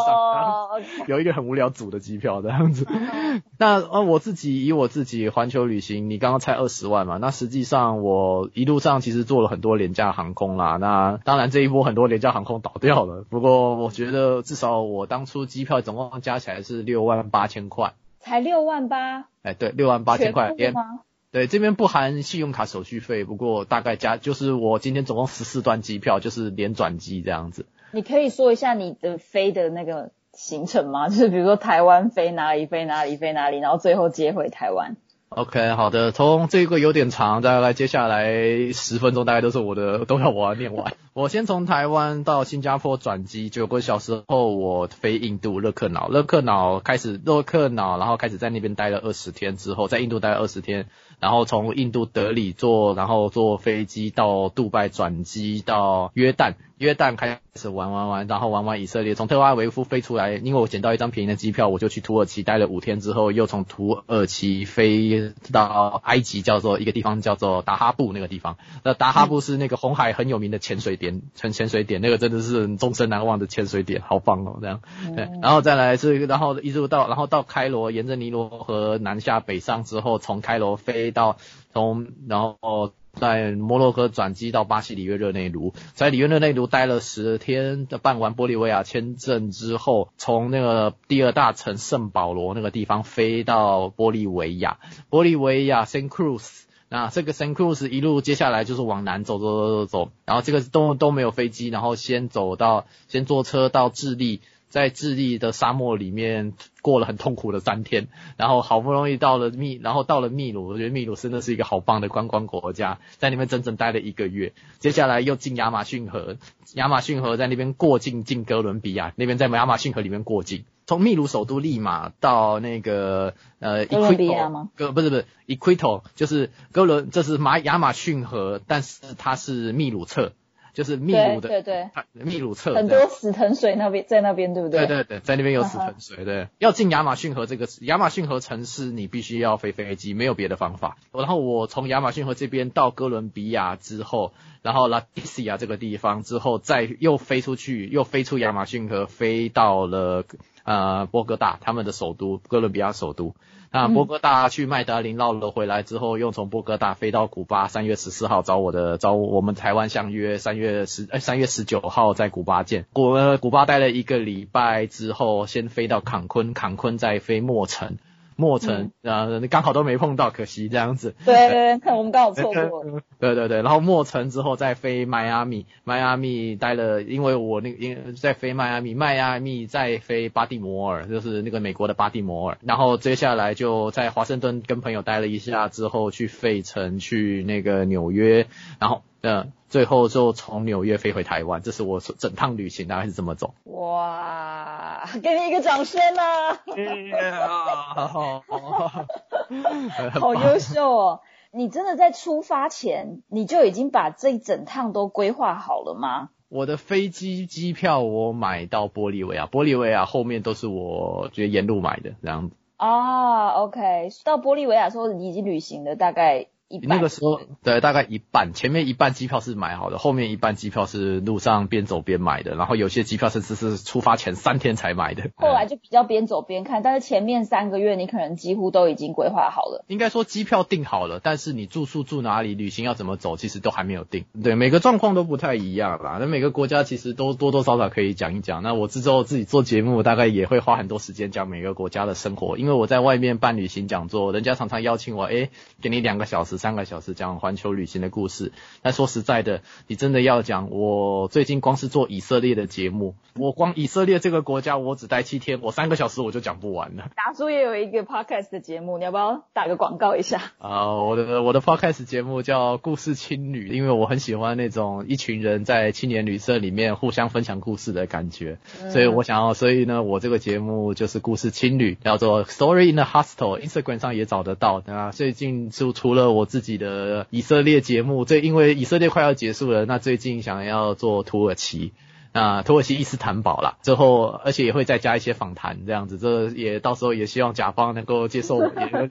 [1.07, 2.89] 有一个很无聊组的机票这样子。
[3.57, 7.19] 那呃，我自己以我自己环球旅行，你刚刚猜二十万嘛？
[7.19, 10.77] 那实际上我一路上其实做了很多廉价航空啦。
[10.77, 17.95] 那当然这一波很多廉价航空倒掉了，不过我觉得至少我当初机票总共加起来是六万八千块。
[18.19, 21.01] 才六万八，哎，对，六万八千块，连全部吗？
[21.33, 27.67] 对这边不含信用卡手续费，不过大概加就是我今天总共十四段机票，就是连转机这样子。
[27.93, 31.07] 你可以说一下你的飞的那个行程吗？
[31.11, 34.97] 就是比如说台湾飞哪里飞哪里飞哪里，然后最后接回台湾。
[35.29, 40.93] OK，好的，从这个有点长，大概接下来十分钟大概都是我的，都要我要念完。
[41.15, 50.89] 我先从台湾到新加坡转机，九个小时后我飞印度勒克瑙，勒克瑙开始勒克瑙，然后开始在那边待了二十天之后，在印度待了二十天，
[51.21, 68.57] 然后从印度德里坐，然后坐飞机到杜拜转机到约旦，约旦开始玩玩玩，然后玩完以色列，从特拉维夫飞出来，因为我捡到一张便宜的机票，我就去土耳其待了五天之后，又从土耳其飞到埃及，叫做一个地方叫做达哈布那个地方。
[68.83, 74.81] 那达哈布是那个红海很有名的潜水点，潜潜水点，那个真的是终身难忘的潜水点，好棒哦，这样。
[75.15, 81.37] 对，然后再来是，然后一路到，然后到开罗，沿着尼罗河南下北上之后，从开罗飞到
[81.75, 94.79] 从，然后在摩洛哥转机到巴西里约热内卢，在里约热内卢待了十天，办完玻利维亚签证之后，从那个第二大城圣保罗那个地方飞到玻利维亚，
[95.11, 96.63] 玻利维亚 San Cruz。
[96.93, 114.55] 那这个 San Cruz 一路接下来就是往南走走走走走，然后这个都都没有飞机，然后先走到先坐车到智利，在智利的沙漠里面过了很痛苦的三天，然后好不容易到了秘，然后到了秘鲁，我觉得秘鲁真的是一个好棒的观光国家，在那边整整待了一个月。
[114.79, 116.37] 接下来又进亚马逊河，
[116.75, 120.65] 亚马逊河在那边过境进哥伦比亚，那边在亚马逊河里面过境。
[120.87, 124.71] 从秘鲁首都利马到那个呃哥伦比亚吗？
[124.75, 130.33] 哥不是不是 Equito，就是哥伦，这是马亚马逊河，但是它是秘鲁侧，
[130.73, 134.87] 就是秘鲁的对对对，秘鲁侧很多死藤水那边在那边，对不对？
[134.87, 136.25] 对对对，在那边有死藤水。
[136.25, 140.97] 对，要进亚马逊河这个亚马逊河城市，你必须要飞飞机，没有别的方法。
[141.13, 150.25] 然后我从亚马逊河这边到哥伦比亚之后，然后拉蒂西亚这个地方之后，再又飞出去，又飞出亚马逊河，飞到了
[150.65, 153.35] 呃波哥大，他们的首都，哥伦比亚首都。
[153.73, 162.87] 那波哥大去麦德林绕了回来之后，又从波哥大飞到古巴，三月十四号找我的找我们台湾相约，三月十哎三月十九号在古巴见。
[162.93, 167.99] 古呃古巴待了一个礼拜之后，先飞到坎昆，坎昆再飞墨城，
[168.41, 171.15] 墨城呃刚好都没碰到，可惜这样子。
[171.25, 172.85] 对对对，我们刚好错过。
[173.21, 188.47] 对对对，然后墨城之后再飞迈阿密，迈阿密待了，因为我那个因在飞迈阿密，迈阿密再飞巴蒂摩尔，就是那个美国的巴蒂摩尔，然后接下来就在华盛顿跟朋友待了一下之后，去费城，去那个纽约，
[188.79, 193.55] 然后呃最后就从纽约飞回台湾，这是我整趟旅行大概是这么走。
[193.65, 196.59] 哇，给你一个掌声啊！
[200.21, 201.21] 好优秀哦！
[201.53, 206.31] 你真的在出发前你就已经把这一整趟都规划好了吗？
[206.49, 212.57] 我的飞机机票我买到玻利维亚，玻利维亚后面都是我觉得沿路买的这样子。
[212.77, 216.47] 啊，OK，到玻利维亚的时候，你已经旅行了大概
[216.83, 225.31] 那个时候对，大概一半，前面一半机票是买好的，后面一半机票是路上边走边买的，然后有些机票甚至是出发前三天才买的。
[225.37, 229.85] 后来就比较边走边看，但是前面三个月你可能几乎都已经规划好了。
[229.89, 234.25] 应该说机票订好了，但是你住宿住哪里，旅行要怎么走，其实都还没有定。
[234.43, 236.19] 对，每个状况都不太一样啦。
[236.21, 238.63] 那每个国家其实都多多少少可以讲一讲。
[238.63, 245.51] 那我之后自己做节目，大概也会花很多时间讲每个国家的生活，因为我在外面办旅行讲座，人家常常邀请我，诶，
[245.83, 248.53] 给你两个小时、三个小时讲环球旅行的故事。
[248.83, 257.11] 但说实在的，你真的要讲，我最近光是做以色列的节目，我光以色列这个国家，我只待七天，我三个小时我就讲不完了。
[257.17, 260.53] 达叔也有一个 podcast 的节目，你要不要打个广告一下？
[260.61, 268.59] 啊、我的我的 podcast 节目叫故事青旅，因为我很喜欢那种一群人在青年旅社里面互相分享故事的感觉，
[268.93, 274.83] 所以我想要，所以呢，我这个节目就是故事青旅，叫做 Story in the Hostel，Instagram 上也找得到。
[274.85, 281.93] 那最近就除了我自己的以色列节目，这因为以色列快要结束了，那最近想要做土耳其。
[282.33, 288.67] 那土耳其伊斯坦堡啦，之后而且也会再加一些访谈这样子，这也到时候也希望甲方能够接受我，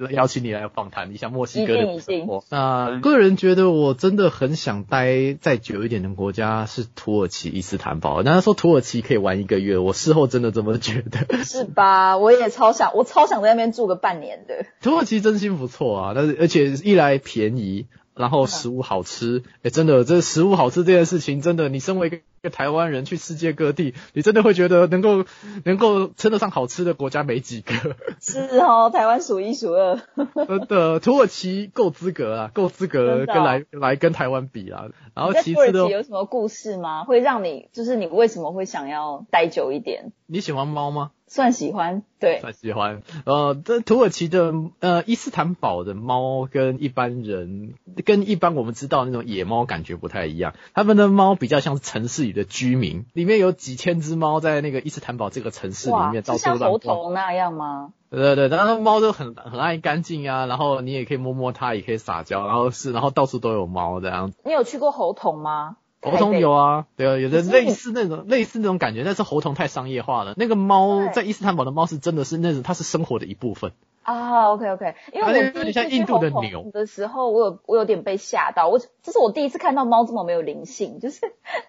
[0.10, 2.44] 也邀请你来访谈一下墨西哥的生活。
[2.50, 8.22] 那个人觉得我真的很想待再久一点的国家是土耳其伊斯坦堡。
[8.24, 11.44] 那他说土耳其可以玩一个月，我事后真的这么觉得。
[11.44, 12.18] 是吧？
[12.18, 14.66] 我也超想，我超想在那边住个半年的。
[14.82, 25.26] 土耳其真心不错啊，但是而且一来便宜，然后食物好吃，哎、真的，这食物好吃这件事情，真的，你身为一个一个台湾人去世界各地，你真的会觉得能够
[25.64, 27.74] 能够称得上好吃的国家没几个。
[28.20, 30.02] 是哦，台湾数一数二。
[30.48, 34.86] 真的，土耳其够资格啊，够资格跟来来跟台湾比啊。
[35.14, 37.04] 然后其次的，有什么故事吗？
[37.04, 40.12] 会让你就是你为什么会想要待久一点？
[40.26, 41.12] 你喜欢猫吗？
[41.28, 43.04] 算喜欢，对，算喜欢。
[43.24, 56.98] 呃，这土耳其的呃伊斯坦堡的猫跟一般人跟一般我们知道那种野猫感觉不太一样，他们的猫比较像是城市里的居民，里面有几千只猫在那个伊斯坦堡这个城市里，面到是像猴处乱逛。
[56.98, 57.94] 头那样吗？
[58.12, 64.32] 对对对，然后猫都很很爱干净啊，然后你也可以摸摸它，也可以撒娇，然后是然后到处都有猫这样。
[64.46, 65.78] 你有去过猴童吗？
[66.02, 70.34] 猴童有啊，对啊，有的类似那种类似那种感觉，但是猴童太商业化了。
[70.38, 73.74] 那个猫在伊斯坦堡的猫是真的是那种它是生活的一部分。
[74.10, 76.72] 啊，OK OK，因为我第一次去的牛。
[76.72, 81.20] 的时候，我有我有点被吓到，我这是我第一次看到猫这么没有灵性，就是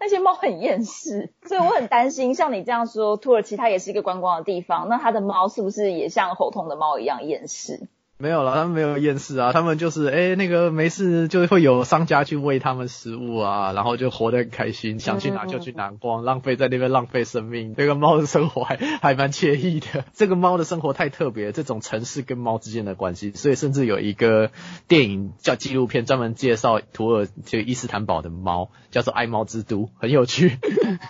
[0.01, 7.89] 那些猫很厌世，所以我很担心，像你这样说，土耳其它也是一个观光的地方，那它的猫是不是也像猴童的猫一样厌世？
[8.21, 17.75] 没有了，他们没有厌世啊，他们就是哎、那个没事就会有商家去喂他们食物啊，然后就活得很开心，想去哪就去哪逛，浪费在那边浪费生命。
[17.75, 20.05] 这个猫的生活还 还蛮惬意的。
[20.13, 24.51] 这个猫的生活太特别，这种城市跟猫之间的关系，所以甚至有一个
[24.87, 30.59] 电影叫纪录片专门介绍土耳其伊斯坦堡的猫，叫做《爱猫之都》，很有趣。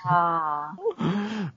[0.05, 0.77] 啊，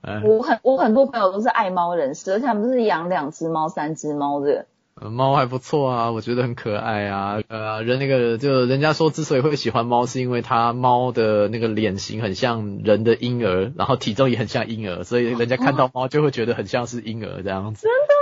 [0.01, 4.65] 嗯 我很我很多朋友都是爱猫人士，而且他们是养两只猫、三只猫的。
[5.03, 7.41] 呃猫还不错啊，我觉得很可爱啊。
[7.49, 17.83] 呃，人那个就人家说，之所以会喜欢猫，是因为它猫的那个脸型很像人的婴儿，然后体重也很像婴儿，所以人家看到猫就会觉得很像是婴儿这样子。
[17.83, 18.13] 真的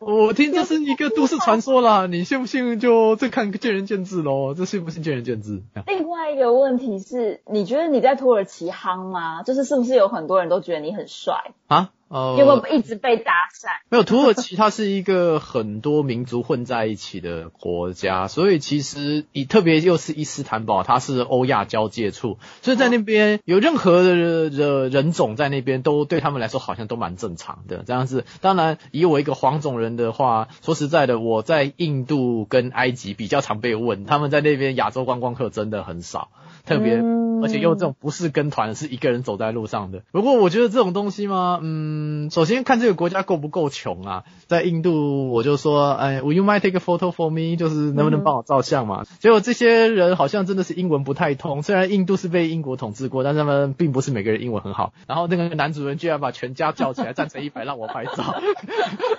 [0.00, 5.64] 我听这是一个都市传说啦，你信不信就这看见仁见智喽，这信不信见仁见智。
[5.88, 9.42] 另外一个问题是，你觉得你在土耳其夯吗？
[9.42, 11.50] 就是是不是有很多人都觉得你很帅？
[11.66, 13.70] 啊，呃，有没有一直被打散？
[13.90, 28.24] 没有，土耳其它是一个很多民族混在一起的国家， 所以其实以特别又是伊斯坦堡，它是欧亚交界处，所以在那边有任何的的人种在那边都对他们来说好像都蛮正常的这样子。
[28.40, 36.30] 当然，以我一个黄种人的话，说实在的，我在印度跟埃及比较常被问，他们在那边亚洲观光客真的很少，
[36.64, 36.94] 特别。
[36.94, 40.02] 嗯而且又这种不是跟团，是一个人走在路上的。
[40.10, 41.97] 不过我觉得这种东西嘛，嗯，
[42.30, 44.24] 首先看这个国家够不够穷啊。
[44.46, 47.56] 在印度，我就说，哎，Would you mind take a photo for me？
[47.56, 49.04] 就是能不能帮我照相嘛？
[49.20, 51.62] 结果这些人好像真的是英文不太通。
[51.62, 54.92] 虽然印度是被英国统治过，但是他们并不是每个人英文很好。
[55.06, 58.40] 然后那个男主人居然把全家叫起来，站成一排让我拍照，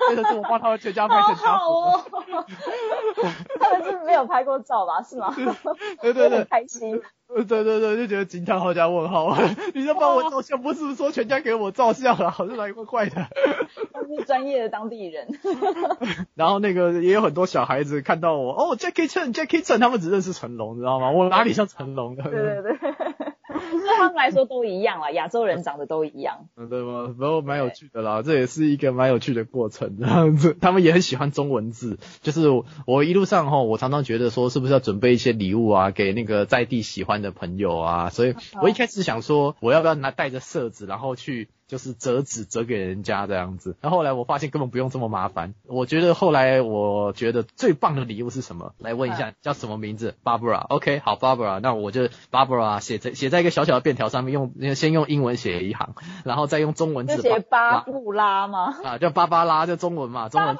[0.07, 2.17] 真的是我帮他们全家拍好成家好福。
[2.17, 2.45] 哦，
[3.59, 5.03] 他们是没有拍过照吧？
[5.03, 5.33] 是吗？
[6.01, 7.01] 对对对， 开心。
[7.35, 9.37] 呃，对对对，就觉得惊叹号加问号。
[9.75, 12.31] 你在帮我照相，不是说全家给我照相了？
[12.31, 13.27] 好像来怪怪的。
[13.93, 15.27] 他是专业的当地人。
[16.33, 21.11] 然后那个也有很多小孩子看到我，哦，Jackie Chan，Jackie Chan，他们只认识成龙，你知道吗？
[21.11, 22.23] 我哪里像成龙的？
[22.23, 23.08] 对对对。
[23.59, 26.47] 对 他们来说都一样啦，亚洲人长得都一样。
[26.55, 27.15] 嗯， 对吗？
[27.19, 29.97] 然后蛮有趣的啦，这也是一个蛮有趣的过程。
[29.99, 31.99] 这样子， 他们也很喜欢中文字。
[32.21, 32.47] 就是
[32.85, 38.09] 我一路上哈，我常常觉得说，是不是要准备一些礼物啊，给那个在地喜欢的朋友啊？
[38.09, 41.49] 所以我一开始想说，我要不要拿带着色纸，然后去。
[41.69, 45.53] 就是折纸折给人家这样子，然后后来我发现根本不用这么麻烦。
[45.67, 48.73] 我觉得后来我觉得最棒的礼物是什么？
[48.79, 50.65] 来问一下，叫什么名字？Barbara。
[50.67, 51.59] OK，好，Barbara。
[51.59, 55.93] 那我就 Barbara 写在写在一个小小的便条上面，用先用英文写一行，
[56.25, 58.75] 然后再用中文字写巴布拉吗？
[58.83, 60.57] 啊，叫芭芭拉，就中文嘛，中文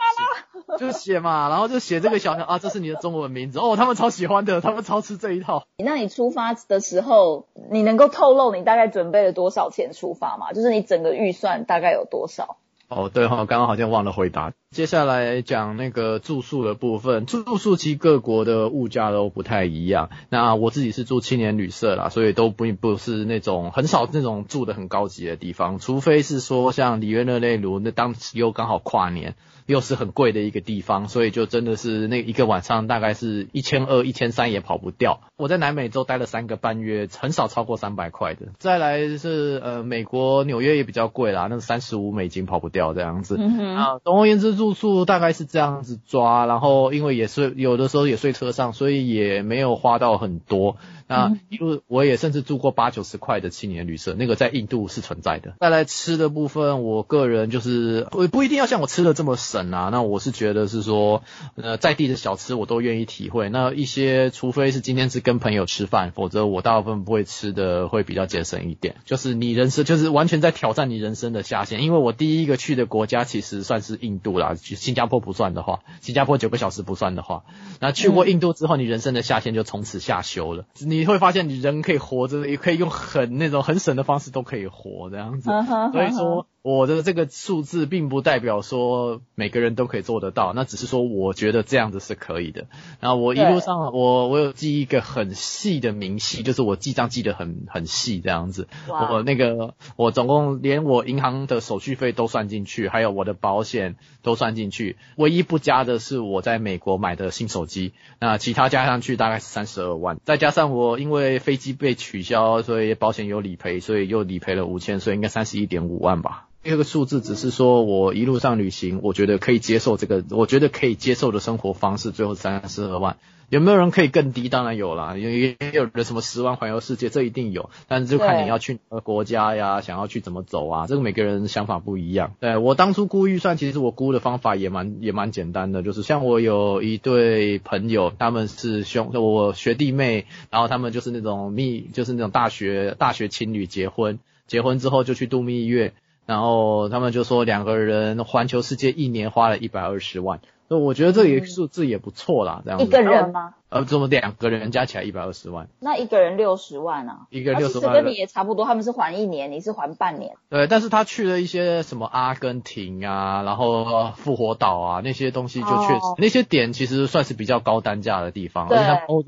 [0.77, 5.63] 就写嘛，然后就写这个小小啊，这是你的中文名字哦，他们超喜欢的，他们超吃这一套。
[5.77, 10.53] 那你出发的时候，你能够透露你大概准备了多少钱出发吗？
[10.53, 12.57] 就是你整的预算大概有多少？
[12.89, 14.51] 哦，对哈，刚刚好像忘了回答。
[14.71, 20.09] 接下来讲那个住宿的部分，住宿其实各国的物价都不太一样。
[20.29, 29.35] 那我自己是住青年旅社啦，所以都不不是那种很少那种住的很高级的地方，除非是说像里约热内卢，那当时又刚好跨年。
[29.69, 35.21] 又是很贵的一个地方，所以就真的是那一个晚上大概是一千二、一千三也跑不掉。
[35.37, 38.47] 我在南美洲待了三个半月，很少超过三百块的。
[38.57, 43.37] 再来是呃美国纽约也比较贵啦，那三十五美金跑不掉这样子。
[43.37, 50.77] 啊，总而言之住宿大概是这样子抓，然后因为也是有的时候也睡车上，所以也没有花到很多。
[51.09, 55.55] 那一路我也甚至住过八九十块的青年旅社，那个在印度是存在的。
[55.59, 59.89] 再来吃的部分，我个人就是不不一定要像我吃的这么省啊。
[59.91, 61.23] 那我是觉得是说，
[61.55, 63.49] 呃，在地的小吃我都愿意体会。
[63.49, 68.95] 那一些除非是今天是跟朋友吃饭，否则我大部分不会吃的会比较节省一点。
[69.03, 71.81] 就是你人生就是完全在挑战你人生的下限。
[71.81, 77.45] 因为我第一个去的国家其实算是印度啦，新加坡不算的话，新加坡九个小时不算的话，
[77.79, 80.65] 那去过印度之后，你人生的下限就从此下修了。
[80.79, 85.49] 你你会发现，你人可以活着，也可以用很那种很省的方式都可以活这样子。
[85.91, 86.45] 所以说。
[86.61, 92.67] 我的这个数字并不代表说每个人都可以做得到，那只是说我觉得这样子是可以的。
[92.99, 98.67] 然后我一路上，我我有记一个很细的明细，就是我记账记得很很细这样子。
[98.89, 104.97] 我那个我总共连我银行的手续费都算进去，还有我的保险都算进去。
[105.15, 116.47] 唯一不加的是我在美国买的新手机，那其他加上去大概是三十二万，再加上我因为飞机被取消，所以保险有理赔，所以又理赔了五千，所以应该三十一点五万吧。
[116.61, 123.15] 第二个数字只是说我一路上旅行，我觉得可以接受这个，我觉得可以接受的生活方式，最后三十二万，
[123.47, 124.49] 有没有人可以更低？
[124.49, 132.33] 当然有啦，也也有的什么十万环游世界，这一定有，但是就看你要去哪个国家呀，想要去怎么走啊，这个每个人想法不一样。
[132.41, 145.93] 对我当初估预算，其实我估的方法也蛮也蛮简单的，就是像我有一对朋友，他们是兄我学弟妹，然后他们就是那种蜜，就是那种大学大学情侣结婚，结婚之后就去度蜜月。
[146.29, 152.85] 然后他们就说两个人环球世界一年花了一百二十万，那我觉得这也数字也不错啦，这样子。
[152.85, 153.55] 一个人吗？
[153.69, 160.35] 呃，这么两个人加起来一百二十万，那一个人六十万啊，一个人六十万，跟你也差不多，他们是还一年，你是还半年。
[160.49, 168.67] 对，但是他去了一些什么阿根廷啊，然后复活岛啊那些东西，就确实那些点其实算是比较高单价的地方。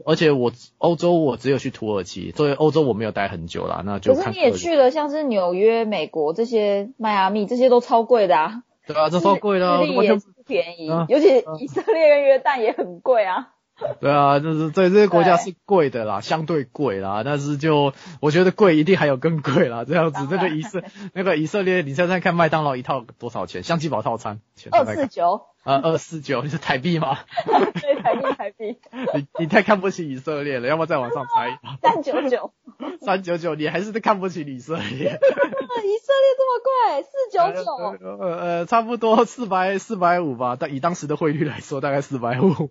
[0.06, 4.16] 而且我欧洲我只有去土耳其，所以欧洲我没有待很久啦，那就。
[4.16, 8.64] 可是你也去了，像是纽约、美国这些迈阿密这些都超贵的啊。
[8.88, 13.50] 对啊，这超贵的，完全不便宜，尤其以色列跟约旦也很贵啊。
[14.00, 20.28] 对啊，就是在这些国家是贵的啦，相对贵啦，但是就我觉得贵一定还有更贵啦，这样子。
[20.30, 23.64] 这个以色那个以色列，你现在看麦当劳一套多少钱？
[23.64, 24.40] 相机宝套餐，
[24.72, 25.48] 二四九。
[25.64, 27.20] 啊，二四九，你是台币吗？
[27.46, 28.80] 对，台币，台币。
[29.14, 31.60] 你你太看不起以色列了，要不要再往上猜。
[31.84, 32.52] 三九九。
[33.00, 34.82] 三九九，你还是看不起以色列。
[34.82, 38.18] 以色列这么贵，四九九。
[38.18, 42.70] 呃呃，差不多四百四百五吧，但以当时的汇率来说，大概四百五。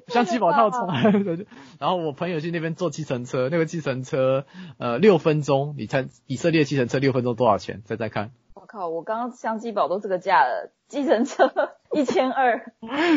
[0.08, 1.12] 像七宝套餐，
[1.78, 4.44] 然后我朋友去那边坐计程车，那个计程车
[4.78, 7.82] 呃六分钟，你猜以色列计程车六分钟多少钱？
[7.84, 8.30] 猜猜看。
[8.54, 11.50] 我靠，我刚刚相机宝都这个价了，计程车
[11.92, 12.72] 一千二。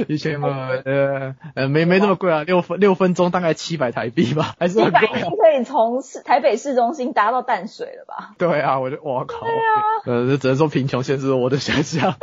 [0.08, 5.08] 一千二，呃呃没没那么贵啊，六分六分钟大概七百台币吧，还是很贵。
[5.08, 8.36] 一百可以从市台北市中心搭到淡水了吧？
[8.38, 9.40] 对啊，我就我靠。
[9.42, 9.74] 对啊。
[10.06, 12.16] 呃，只能说贫穷限制了我的想象。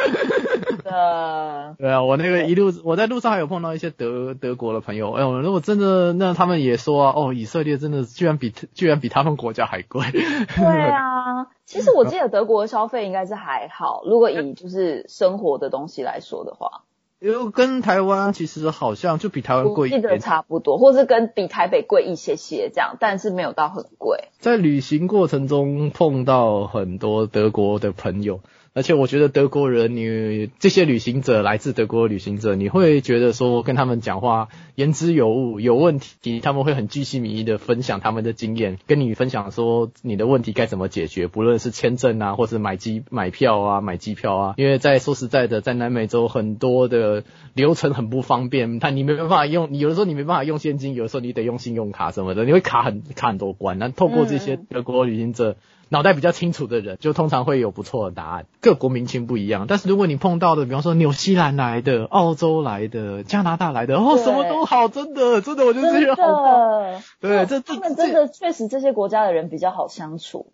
[0.85, 10.05] 的， 对啊，我那个一路我在路上还有碰到一些德德国的朋友，哎呦，如果真的那他们也说啊，哦，以色列真的居然比居然比他们国家还贵。
[10.13, 16.83] 对啊， 其实我记得德国的消费应该是还好，如果以就是生活的东西来说的话。
[17.21, 24.25] 因为跟台湾其实好像就比台湾贵一点，差不多，或是跟比台北贵一些些这样，但是没有到很贵。
[24.41, 28.41] 在旅行过程中碰到很多德国的朋友。
[28.75, 47.23] 而且我觉得德国人，你这些旅行者来自德国的旅行者，你会觉得说跟他们讲话言之有物，有问题他们会很居心民意的分享他们的经验，跟你分享说你的问题该怎么解决，不论是签证啊，或是买机买票啊，买机票啊，因为在说实在的，在南美洲很多的
[47.55, 55.57] 流程很不方便，他你没办法用，有的时候你没办法用现金，有的时候你得用信用卡什么的，你会卡很卡很多关，那透过这些德国旅行者。
[55.89, 58.47] 脑袋比较清楚的人，就通常会有不错的答案。
[58.61, 67.03] 各国民情不一样，但是如果你碰到的，比方说纽西兰来的、澳洲来的、加拿大来的，哦，什么都好，真的，真的，我觉得这些好。
[67.21, 70.53] 对，这他们真的确实这些国家的人比较好相处。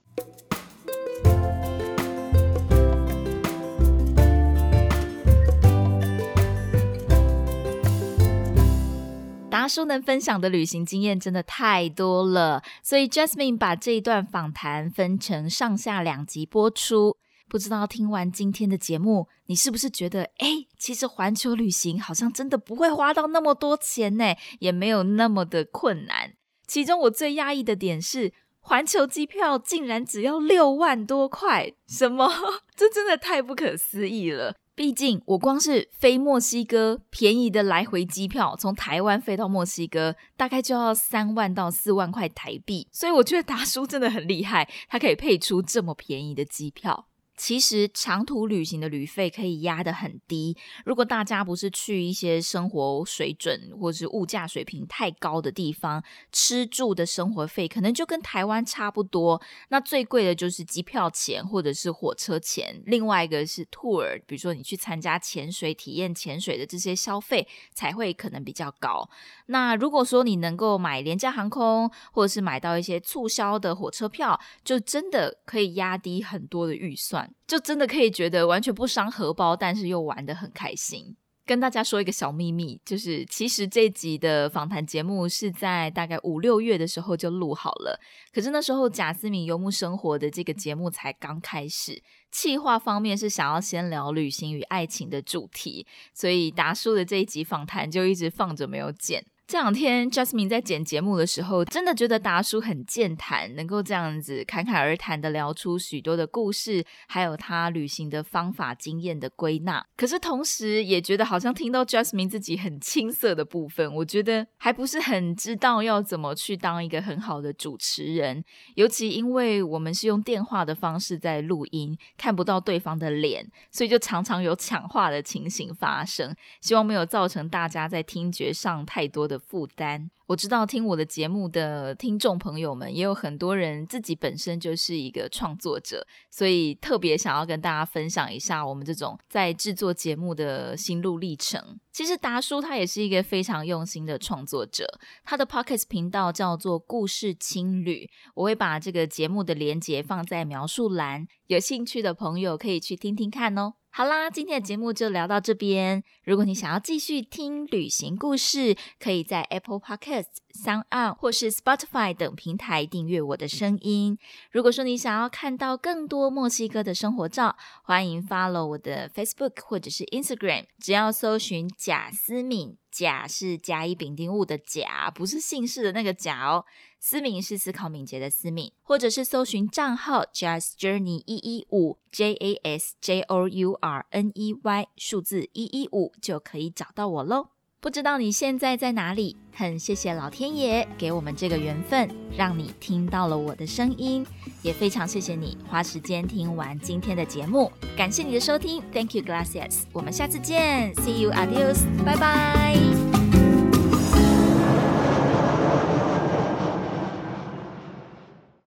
[9.50, 17.16] 达叔能分享的旅行经验真的太多了，所以 Jasmine 把这一段访谈分成上下两集播出。
[17.48, 26.34] 不知道听完今天的节目，你是不是觉得，哎，其实环球旅行好像真的不会花到那么多钱呢，也没有那么的困难。
[26.68, 32.30] 其中我最压抑的点是，环球机票竟然只要六万多块，什么？
[32.76, 34.54] 这真的太不可思议了。
[34.74, 42.88] 毕竟，我光是飞墨西哥便宜的来回机票，从台湾飞到墨西哥，大概就要三万到四万块台币。
[42.90, 47.08] 所以我觉得达叔真的很厉害，他可以配出这么便宜的机票。
[47.40, 50.54] 其实长途旅行的旅费可以压得很低。
[50.84, 59.40] 如果大家不是去一些生活水准或是物价水平太高的地方，吃住的生活费可能就跟台湾差不多。
[59.70, 62.82] 那最贵的就是机票钱或者是火车钱。
[62.84, 69.08] 另外一个是 tour，比如说你去参加潜水、体验潜水的这些消费才会可能比较高。
[69.46, 77.29] 那如果说你能够买廉价航空，或者是买到一些促销的火车票，就真的可以压低很多的预算。
[77.46, 81.16] 就真的可以觉得完全不伤荷包，但是又玩的很开心。
[81.46, 87.98] 跟大家说一个小秘密，就是其实这集的访谈节目是在大概五六月的时候就录好了，
[88.32, 92.00] 可是那时候贾思敏游牧生活的这个节目才刚开始，
[92.30, 99.24] 企划方面是想要先聊旅行与爱情的主题，所以达叔的这一集访谈就一直放着没有剪。
[99.50, 109.84] 这两天，Jasmine 在剪节目的时候，真的觉得达叔很健谈，能够这样子侃侃而谈的聊出许多的故事，还有他旅行的方法、经验的归纳。
[109.96, 118.44] 可是同时也觉得好像听到 Jasmine 自己很青涩的部分，我觉得还不是很知道要怎么去当一个很好的主持人。
[118.76, 126.32] 尤其因为我们是用电话的方式在录音，看不到对方的脸，所以就常常有抢话的情形发生。
[126.60, 129.39] 希望没有造成大家在听觉上太多的。
[129.40, 130.10] 负担。
[130.30, 141.80] 我知道听我的节目的听众朋友们也有很多人自己本身就是一个创作者，所以特别想要跟大家分享一下我们这种在制作节目的心路历程。
[141.92, 153.74] 其实达叔他也是一个非常用心的创作者，他的 Pockets 频道叫做故事青旅，我会把这个节目的连接放在描述栏，有兴趣的朋友可以去听听看哦。
[153.92, 156.04] 好啦，今天的节目就聊到这边。
[156.22, 164.18] 如果你想要继续听旅行故事，可以在 Apple Podcast、Sound On 或是 Spotify 等平台订阅我的声音。
[164.50, 172.76] 如果说你想要看到更多墨西哥的生活照，欢迎 follow 我的 Facebook 或者是 Instagram，只要搜寻贾思敏。
[172.90, 176.64] 甲是甲乙丙丁戊的甲，不是姓氏的那个甲哦。
[176.98, 187.50] 思敏是思考敏捷的思敏，或者是搜寻账号 Just Journey 一一五 J A S J O U R N E Y 数字一一五就可以找到我喽。
[187.82, 189.36] 不知道你现在在哪里？
[189.54, 194.24] 很谢谢老天爷给我们这个缘分，让你听到了我的声音，
[194.60, 197.72] 也非常谢谢你花时间听完今天的节目。
[197.96, 199.84] 感谢你的收听，Thank you, glasses。
[199.92, 203.19] 我们下次见，See you, adios，拜拜。